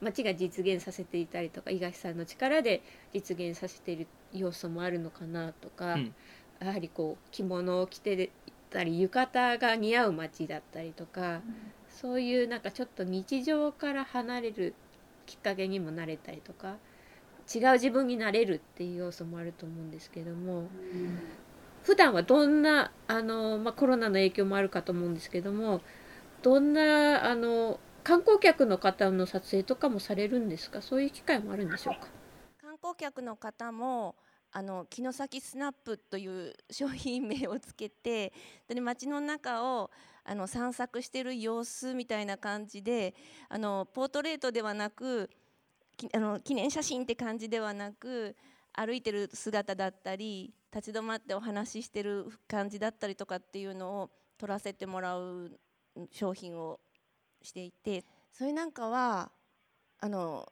[0.00, 2.82] 町が実現させていたりとか東さんの力で
[3.12, 6.14] 実現させている要素もあるのかなとか、うん。
[6.60, 8.30] やはりこう着物を着て
[8.70, 11.40] たり浴衣が似合う街だったりとか、
[11.88, 14.74] そういうなんかちょっと日常から離れる
[15.26, 16.76] きっかけにもなれたりとか
[17.52, 20.68] 違う自分になれるっていう要素もあると思うんですけども
[21.82, 25.80] 普段はどんなあの、まあ、コロナの影響もあるかと思うんですけども
[26.42, 30.80] どんなあの観光客の方の撮影とかもされるんですか？
[30.80, 32.08] そういう機会もあるんでしょうか？
[32.60, 34.16] 観光客の方も
[34.50, 38.32] あの城崎スナップという商品名をつけて
[38.66, 39.90] で街の中を
[40.24, 43.14] あの散策している様子みたいな感じで
[43.50, 45.28] あのポートレートではなく
[46.14, 48.36] あの記念写真って感じではなく
[48.72, 55.58] 歩いてる姿だったり立ち止まってお話ししてる感じだったりとかっていうのを撮らせてもらう
[56.12, 56.78] 商品を
[57.48, 59.30] していてそれなんかは
[60.00, 60.46] あの、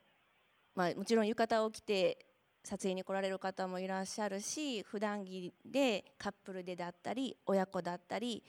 [0.75, 2.19] まあ、もちろん浴衣を着て
[2.65, 8.43] 撮影に来られる方もいらっしゃるし普段着でカップルでだったり親子だったり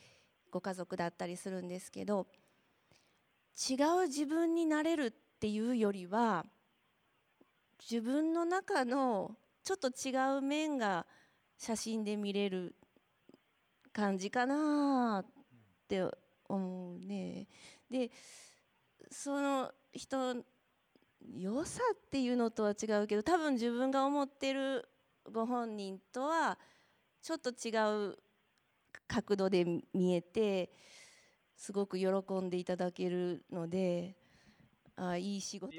[0.49, 2.25] ご家族だったりするんですけど
[3.69, 6.45] 違う自分になれるっていうよりは
[7.89, 11.05] 自分の中のちょっと違う面が
[11.57, 12.75] 写真で見れる
[13.93, 15.31] 感じかなっ
[15.87, 16.03] て
[16.49, 17.47] 思うね。
[17.89, 18.11] で
[19.11, 20.35] その人
[21.35, 24.87] 良さっていうのとは違うけど多分自分が思ってる
[25.31, 26.57] ご本人とは
[27.21, 27.71] ちょっと違
[28.11, 28.17] う
[29.07, 30.71] 角度で見えて
[31.55, 32.07] すごく喜
[32.39, 34.15] んでいただけるので
[34.95, 35.73] あいい仕事。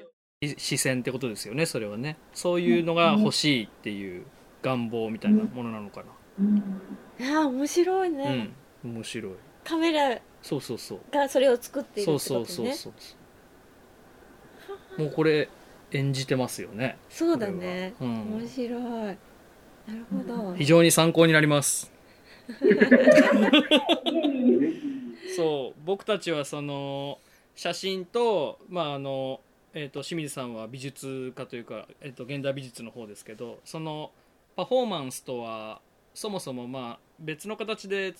[0.57, 2.17] 視線ってことですよねそれはね。
[2.33, 4.25] そういうのが欲しいっていう
[4.61, 6.01] 願望みたいなものなのか
[7.19, 8.91] いやー面白いなね、うん。
[8.95, 9.33] 面白い
[9.65, 10.99] カメラそうそうそう。
[11.11, 12.73] がそれを作っているそうってことね。
[12.73, 13.15] そうそうそ
[14.97, 15.49] うもうこれ
[15.91, 16.97] 演じてますよね。
[17.09, 18.39] そうだね、うん。
[18.39, 18.81] 面白い。
[18.81, 21.91] なるほど、非常に参考になります。
[25.35, 27.19] そう僕たちはその
[27.55, 29.41] 写真と、まあ、あの
[29.73, 34.11] えー、と清水さんは美術家というか、えー、と現代美術の方ですけどその
[34.55, 35.79] パフォーマンスとは
[36.13, 38.15] そもそもまあ別の形で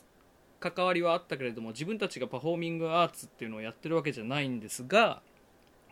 [0.60, 5.22] 関わりはあったけれども自分たちがパフォーミングアーツっていうのをやってるわけじゃないんですが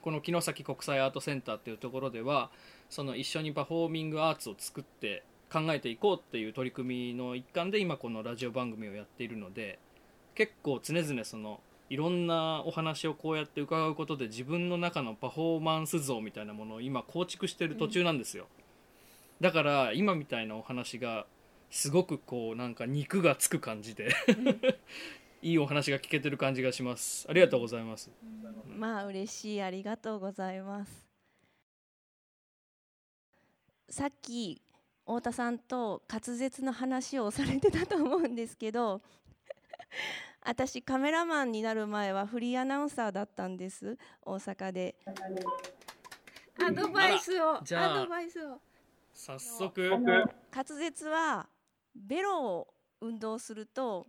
[0.01, 2.49] この城崎国際アートセンターっていうところでは
[2.89, 9.79] その一緒にパフォーミングアーツを作って考えていこうっていう取り組みの一環で今このラジオ番組をやっているので
[10.35, 18.47] 結構常々そのいろんなお話をこうやって伺うことで自分の中のパフォーマンス像みたいなものを今構築してる途中なんですよ、
[19.39, 21.25] だから今みたいなお話が
[21.69, 24.09] すごくこうなんか肉がつく感じで
[25.41, 27.25] いいお話が聞けてる感じがします。
[27.29, 28.09] ありがとうございます。
[28.67, 29.61] まあ嬉しい。
[29.61, 31.07] ありがとうございます。
[33.89, 34.61] さっき
[35.05, 39.01] 太田さんと滑舌の話をされてたと思うんですけど
[40.45, 43.97] 私カメラマンになる前はフリーアナウンサーだったんです。
[44.23, 44.95] 大阪で。
[46.61, 47.59] アドバイスを。
[47.63, 48.59] じゃあアドバイスを。
[49.13, 49.89] 早速。
[49.89, 50.29] 滑
[50.79, 51.47] 舌は
[51.97, 52.67] ベロを
[53.01, 54.07] 運動すると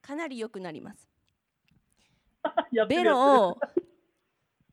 [0.00, 1.08] かなり良くなります。
[2.88, 3.60] ベロを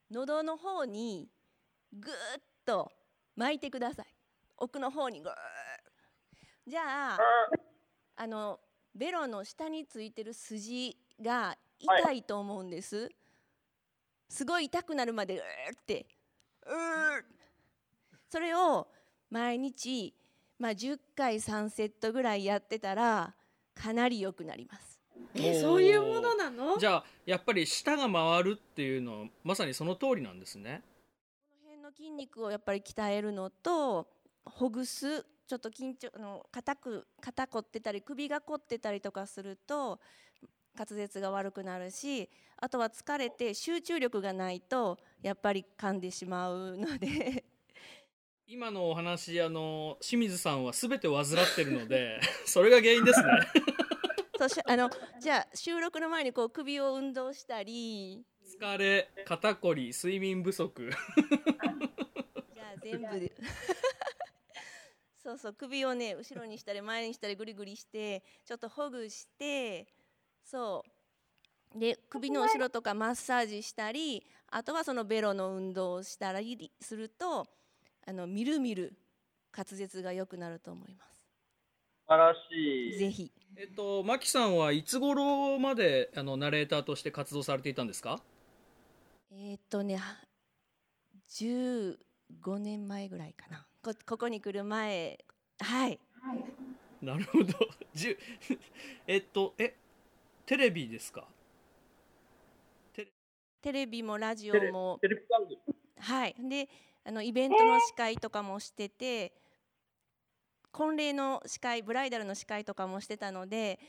[0.10, 1.30] 喉の方に
[1.94, 2.92] ぐーっと
[3.36, 4.08] 巻いてください。
[4.58, 5.34] 奥の方にぐー
[6.68, 7.20] じゃあ
[8.16, 8.60] あの
[8.94, 13.10] ベロの下についてる筋が痛いと思うんです、
[14.28, 15.44] すごい痛くなるまでうー
[15.80, 16.06] って。
[16.66, 17.24] うー
[18.30, 18.88] それを
[19.32, 20.14] 毎日、
[20.60, 23.34] まあ、10回3セットぐらいやってたら
[23.74, 25.00] かなり良くなります。
[25.36, 26.78] えそういうものなの？
[26.78, 30.82] じゃあやっぱり舌が回るっていうのはまさにその通りなんですね。
[31.50, 34.08] この辺の筋肉をやっぱり鍛えるのと
[34.46, 40.00] ほぐすちょっと緊張あの硬く肩凝ってたり首が凝ってたりとかすると
[40.78, 47.46] 滑舌が悪くなるしあとは疲れて集中力がないとやっぱり噛んでしまうので
[48.52, 53.28] 今のお話あの清水さんは全て患ってるので それが原因ですね。
[54.40, 58.26] そうしあのじゃあ収録の前にこう首を運動したり。
[58.44, 60.90] 疲れ肩こり睡眠不足。
[60.90, 63.20] じゃあ全部。
[63.20, 63.32] で
[65.22, 69.86] そうそう首をね後ろにしたり前にしたりグリグリしてちょっとほぐして
[70.44, 70.84] そ
[71.76, 71.78] う。
[71.78, 77.46] で首の後ろとかマッサージしたりあとはそのベロの運動をしたりすると
[78.10, 78.94] あのみるみる
[79.56, 81.22] 滑舌が良くなると思いま素
[82.08, 82.56] 晴らしす
[82.96, 82.98] い。
[82.98, 83.32] ぜひ。
[83.56, 88.20] えっとマキさんはいつ頃まであのナレーターとして活動されていたんですか？
[89.32, 90.18] えーっとねは
[91.30, 91.98] 15
[92.58, 93.68] 年前ぐらいかな。
[93.84, 95.20] こここに来る前。
[95.60, 96.00] はい。
[97.04, 97.54] なるほど。
[97.94, 98.18] じゅ
[99.06, 99.76] えっとえ
[100.48, 101.28] テレビですか？
[103.62, 104.98] テレビもラジオも。
[105.00, 105.60] テレビ番組。
[106.00, 106.70] はい、で
[107.06, 109.34] あのイベントの司会とかもしてて
[110.72, 113.80] 婚礼の司会ブライダルの司会とかもしてたので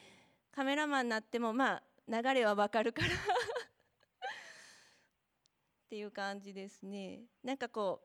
[0.53, 3.13] カメラマンになってもまあ流れはわかるから っ
[5.91, 7.23] ていう感じですね。
[7.43, 8.01] なんかこ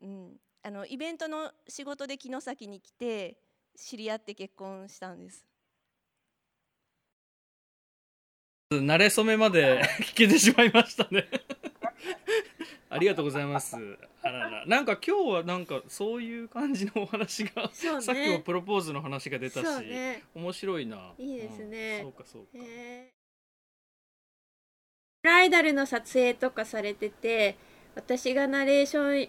[0.00, 3.38] う、うん、あのイベントの仕事で城崎に来て
[3.76, 5.46] 知り合って結婚したんです。
[8.70, 11.28] 慣れ初めまで 聞けてしまいましたね
[12.88, 13.76] ありがとうございます。
[14.22, 14.66] あらら。
[14.66, 18.00] なんか今日はなんかそういう感じのお話が、そうね。
[18.02, 20.22] さっきもプロポーズの話が出たし、そうね。
[20.34, 21.12] 面白いな。
[21.18, 21.98] いいですね。
[22.04, 22.12] うん。
[22.12, 22.48] そうかそうか。
[22.54, 23.16] へー。
[25.22, 27.58] ブライダルの撮影とかされてて
[27.96, 29.28] 私がナレーション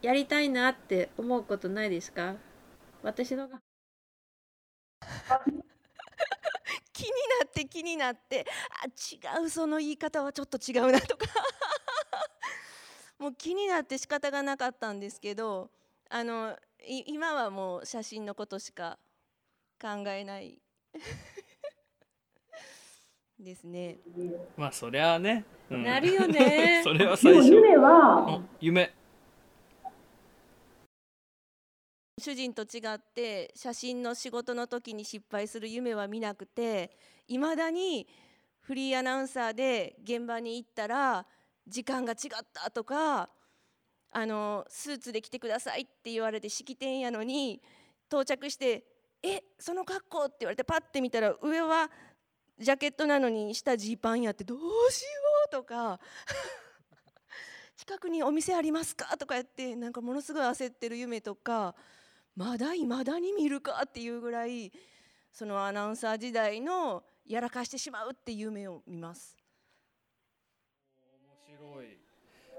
[0.00, 2.36] やりたいなって思うことないですか？
[3.02, 3.58] 私のが。
[6.92, 8.46] 気になって気になって。
[8.84, 11.26] あ違うその言い方はちょっと違うなとか
[13.22, 15.70] もう気になって仕方がなかったんですけど
[16.10, 18.98] あのい今はもう写真のことしか
[19.80, 20.58] 考えない。
[23.38, 23.98] ですね。
[24.56, 25.84] まあそりゃあね、うん。
[25.84, 26.80] なるよね。
[26.84, 27.52] それは最初。
[27.52, 28.92] 夢は、お夢。
[32.18, 36.90] 主人と違って写真の仕事の時に失敗する夢は見なくて
[37.28, 38.08] いまだに
[38.60, 41.24] フリーアナウンサーで現場に行ったら
[41.66, 43.30] 時間が違ったとか
[44.10, 47.62] あのスーツで来てくださいって言われて式典やのに
[48.08, 48.84] 到着して
[49.22, 51.90] 「えその格好?」って言われてパッて見たら上は
[52.58, 54.58] ジャケットなのに下ジーパンやってどう
[54.92, 55.08] しよ
[55.48, 55.98] うとか
[57.76, 61.74] 近くにお店ありますかとか言ってなんかものすごい焦ってる夢とか
[62.36, 64.72] まだいまだに見るかっていうぐらい
[65.32, 69.41] そのアナウンサー時代のやらかしてしまうっていう夢を見ます。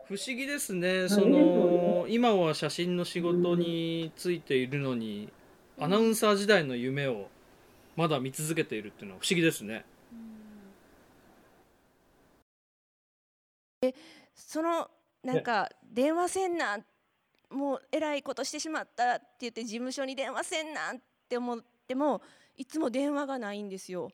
[0.07, 5.29] 不思議ですねその今は写真の仕事についているのに
[5.79, 7.29] アナウンサー時代の夢を
[7.95, 9.85] まだ見続けているっていうのは不思議ですね。
[14.35, 14.89] その
[15.23, 16.79] なんか電話せんな
[17.49, 22.21] もうえらいことしてしまったって言って事務所に電話せんなって思っても
[22.57, 24.11] いつも電話がないんですよ。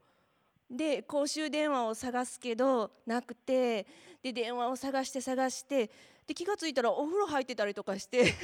[0.69, 3.87] で公衆電話を探すけどなくて
[4.21, 5.89] で電話を探して探して
[6.27, 8.37] で気が付いたらお風呂入ってたりとかして なんか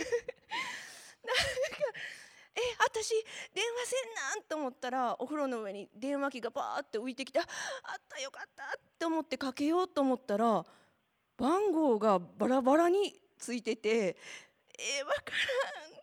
[2.55, 3.09] え私
[3.53, 7.45] 電話せんなんと思ったらお風呂の上に電話機がバーって浮いてきてあっ
[8.07, 8.67] たよかったっ
[8.97, 10.65] て思ってかけようと思ったら
[11.37, 14.15] 番号がバラバラについてて
[14.77, 15.31] えー、分か
[15.81, 15.95] らん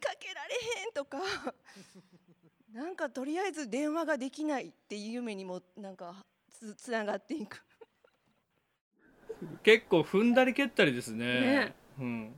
[0.00, 1.18] かけられへんとか
[2.72, 7.64] なんかとりあえず電話ができないっていう夢にもなんかつつながっていく。
[9.62, 11.40] 結構踏んだり蹴ったりですね。
[11.40, 11.74] ね。
[12.00, 12.34] うん。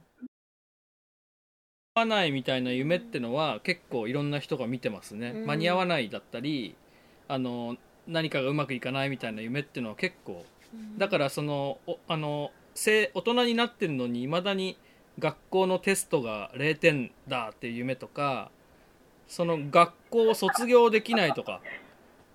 [1.94, 5.46] 合わないみたいな夢ってのは結構いろんな人が見てますね、うん。
[5.46, 6.76] 間に合わないだったり
[7.28, 7.76] あの
[8.06, 10.44] 何かがうまくいかないみたいな夢ってのは結構。
[10.98, 14.78] だからそのおあのせ大人になってるのにいまだに
[15.18, 18.50] 学校のテストが0点だっていう夢とか
[19.26, 21.60] その学校を卒業できないとか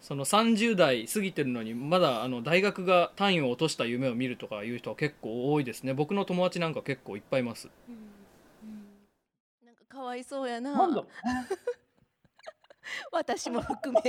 [0.06, 5.96] その30代過ぎてるのにまだあの大学が単位を落とした夢を見るとかいう人は結構多いですね。
[5.96, 7.72] 僕の友達なんか結構いっぱいいます。
[9.66, 10.78] なんかかわいそうやな。
[13.12, 14.00] 私も含め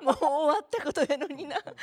[0.00, 1.56] もう終わったことやのにな。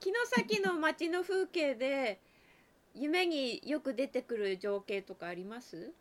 [0.00, 2.18] 城崎の街の風景で
[2.94, 5.92] 夢によく出てくる情景とかあります？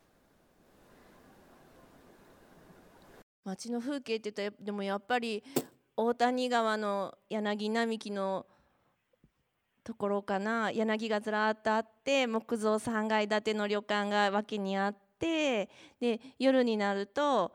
[3.47, 5.41] 街の風景って言ったらでもやっぱり
[5.95, 8.45] 大谷川の柳並木の
[9.85, 10.69] ところかな。
[10.69, 15.69] 柳がずらっとあって木造3階建ての旅館が脇にあって
[15.99, 17.53] で夜になると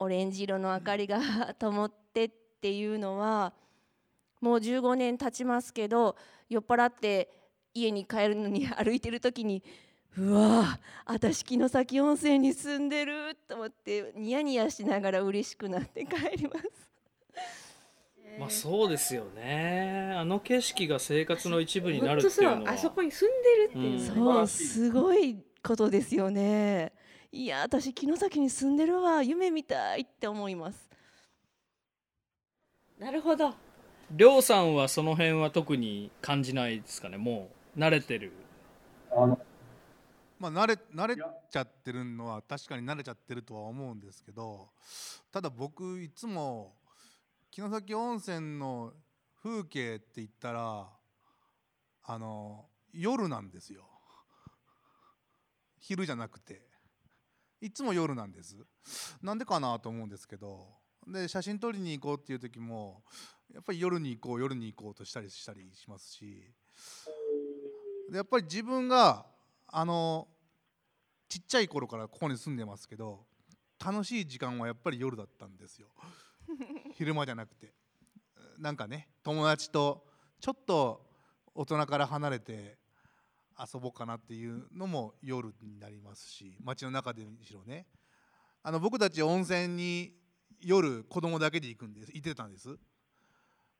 [0.00, 1.20] オレンジ色の明かりが
[1.58, 3.52] 灯ってっていうのは
[4.40, 6.16] もう15年経ちますけど
[6.48, 7.30] 酔っ払って
[7.72, 9.62] 家に帰るのに 歩いてる時に
[10.16, 16.68] うわ私城崎温泉に住んでると思ってニヤニヤしながら嬉しくなって帰ります。
[18.38, 20.12] まあそうですよね。
[20.16, 22.56] あの景色が生活の一部になるっていうのは。
[22.58, 26.92] とそうあそこに住んでるっていうのはね、そうすごいことですよね。
[27.32, 29.22] いや私城崎に住んでるわ。
[29.22, 30.88] 夢みたいって思います。
[32.98, 33.54] なるほど。
[34.12, 37.16] りょうさんはその辺は特に感じないですかね。
[37.16, 38.32] もう慣れてる。
[39.10, 39.38] あの
[40.38, 44.68] まあ慣れ慣れちゃってるのは確かに慣れちゃってるとは思うんですけど
[45.32, 46.74] ただ僕いつも
[47.50, 48.92] 城崎温泉の
[49.42, 50.88] 風景って言ったら
[52.06, 53.84] あの夜なんですよ。
[55.78, 56.62] 昼じゃなくて。
[57.60, 58.56] いつも夜なんです。
[59.22, 60.66] なんでかなと思うんですけど
[61.06, 63.02] で写真撮りに行こうっていう時も
[63.52, 66.50] やっぱり夜に行こう夜に行こうとしたりしたりしますし
[68.10, 69.26] でやっぱり自分が
[69.76, 70.28] あの
[71.28, 73.26] ちっちゃい頃からここに住んでますけど
[73.84, 75.88] 楽しい時間はやっぱり夜だったんですよ。
[76.94, 77.74] 昼間じゃなくて。
[78.56, 80.06] なんかね友達と
[80.38, 81.10] ちょっと
[81.56, 82.78] 大人から離れて
[83.58, 87.88] 遊ぼうかなっていうのも夜になりますし街の中でしろね。
[88.62, 90.16] あの僕たち温泉に
[90.60, 92.12] 夜子供だけで行くんです。
[92.12, 92.78] 行ってたんです。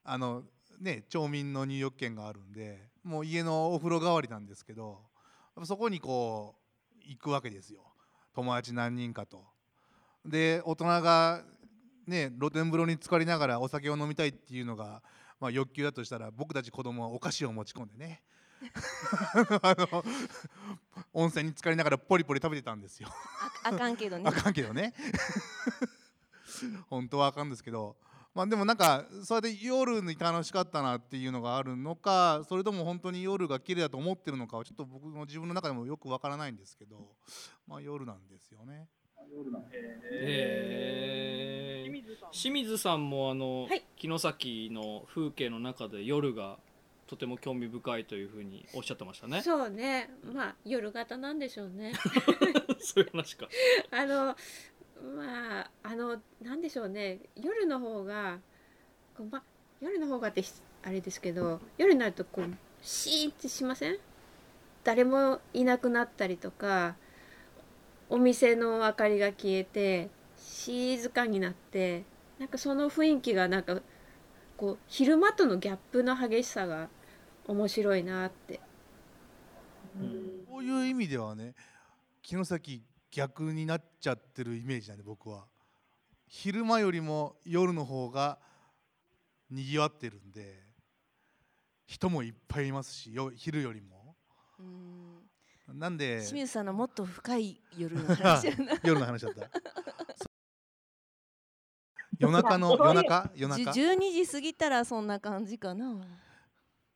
[0.02, 0.42] あの
[0.80, 5.13] ね町民の入浴券があるんでもう家のお風呂代わりなんですけど
[5.62, 7.82] そこにこう行くわけですよ
[8.34, 9.44] 友達何人かと。
[10.26, 11.42] で大人が
[12.06, 15.02] ね露天風呂に浸かりながらお酒を飲みたいっていうのが、
[15.38, 18.22] まあ、欲求だとしたら僕たち子供はお菓子を持ち込んでね
[19.62, 20.04] あの
[21.12, 23.08] 温泉に浸かりながらポリポリ食べてたんですよ。
[23.62, 24.32] ああかんけどねあ。
[24.32, 24.94] かんけどね
[26.88, 27.96] 本当はあかんですけど
[28.34, 36.96] まあでもなんかそれで夜に楽しかったなっていうのがあるのかそれとも本当に夜が綺麗だと思ってるのかはちょっと僕の自分の中でもよくわからないんですけど
[37.68, 38.88] まあ夜なんですよね。
[39.32, 41.54] 夜なんでへえ
[42.32, 43.84] 清水さんもあの、はい。
[43.96, 46.58] 城崎の風景の中で夜が
[47.06, 49.42] とても興味深いというふうにおっしゃってましたね。
[49.42, 50.10] そうね。
[50.32, 51.92] まあ夜型なんでしょうね。
[52.80, 53.48] そういう話か。
[53.90, 54.36] あの
[55.16, 57.18] まああのなんでしょうね。
[57.36, 58.38] 夜の方が
[59.16, 59.42] こう、ま、
[59.80, 60.52] 夜の方がってし
[60.82, 62.44] あれですけど夜になるとこう
[62.82, 63.98] シーンってしません？
[64.82, 66.96] 誰もいなくなったりとか
[68.10, 72.04] お店の明かりが消えて静かになって
[72.38, 73.80] なんかその雰囲気がなんか
[74.56, 76.88] こう昼間とのギャップの激しさが
[77.46, 78.60] 面白いなって。
[80.00, 80.44] うん。
[80.50, 81.54] こういう意味ではね
[82.22, 82.82] 城崎
[83.14, 85.46] 逆になっちゃってるイメージなんで僕は。
[86.26, 88.40] 昼間よりも夜の方が
[89.50, 90.64] にぎわってるんで
[91.86, 94.16] 人もいっぱいいますしよ昼よりも。
[94.58, 95.78] うん。
[95.78, 98.48] なんで清水さんのもっと深い夜の話
[98.82, 99.42] 夜の話だった。
[100.16, 100.26] そ
[102.18, 103.30] 夜中の 夜中？
[103.36, 106.04] 夜中？12時過ぎたらそんな感じかな。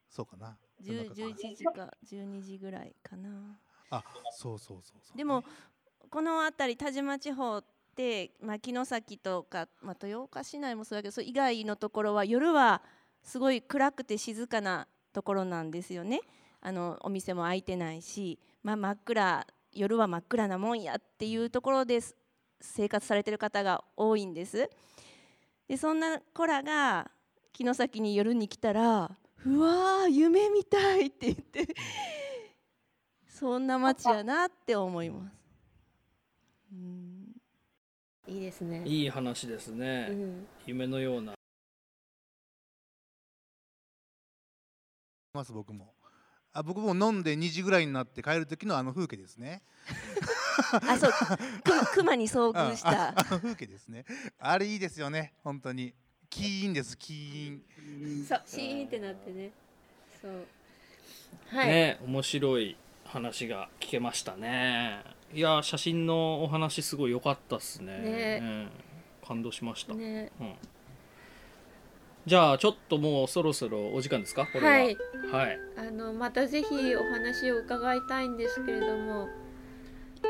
[0.09, 0.59] そうかな？
[0.81, 3.61] 夜10中か11時か12時ぐらいかな。
[3.91, 5.17] あそうそうそうそう。
[5.17, 5.45] でも
[6.11, 12.83] この辺り田島地方って、まあ、城崎とか、まあ、豊岡市内もそうだけどそれ以外のところは夜は
[13.23, 16.21] すごい暗くて静かなところなんですよね
[16.61, 22.01] あのお店も開いてないし、まあ、真っ暗夜は真っ暗なもんやっていうところで
[22.61, 24.69] 生活されてる方が多いんです
[25.69, 27.11] でそんな子らが
[27.55, 29.11] 城崎に夜に来たら
[29.45, 31.75] 「うわー夢みたい」って言って
[33.27, 35.38] そんな街やなって思います。
[36.73, 37.37] うん。
[38.27, 38.83] いいですね。
[38.85, 41.35] いい話ですね、うん、夢のような。
[45.33, 45.95] ます僕も。
[46.53, 49.63] あ僕も飲んで2時ぐらいになって帰る時のあの風景ですね。
[50.87, 51.13] あそう。
[51.63, 54.05] く熊に遭遇しあたああの風景ですね。
[54.39, 55.35] あれいいですよね。
[55.43, 55.95] 本当に。
[56.31, 58.27] キーンですキーン。
[58.27, 59.53] そうシーンってなってね。
[60.21, 60.47] そう。
[61.49, 61.67] はい。
[61.69, 65.03] ね面白い話が聞けましたね
[65.35, 67.99] いや写真のお話すごい良かったっすね。
[67.99, 68.39] ね。
[68.43, 68.69] うん。
[69.27, 70.33] 感動しました、ね。
[70.41, 70.55] うん、
[72.25, 74.47] じゃあちょっともうそろそろお時間ですか？
[74.47, 74.71] これは。
[74.71, 74.97] はい。
[75.31, 75.59] はい。
[75.77, 79.29] あのまたぜひお話を伺いたいんですけれども。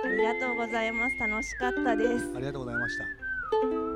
[0.05, 1.17] ありがとうございます。
[1.19, 2.33] 楽しかったです。
[2.37, 3.88] ありがとうございました